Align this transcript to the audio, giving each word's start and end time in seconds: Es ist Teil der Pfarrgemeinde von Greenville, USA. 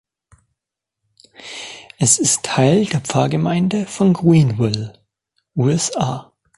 Es 1.99 2.17
ist 2.17 2.41
Teil 2.41 2.85
der 2.85 3.01
Pfarrgemeinde 3.01 3.85
von 3.85 4.13
Greenville, 4.13 4.93
USA. 5.55 6.33